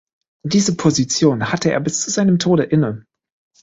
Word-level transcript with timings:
Diese 0.43 0.75
Position 0.75 1.51
hatte 1.51 1.69
er 1.71 1.79
bis 1.79 2.01
zu 2.01 2.09
seinem 2.09 2.39
Tode 2.39 2.63
inne. 2.63 3.05